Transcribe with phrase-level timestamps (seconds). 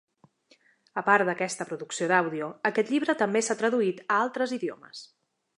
[1.01, 5.09] A part d'aquesta producció d'àudio, aquest llibre també s'ha traduït a altres idiomes.